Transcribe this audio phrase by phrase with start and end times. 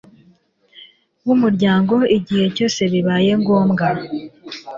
[1.25, 3.87] w Umuryango igihe cyose bibaye ngombwa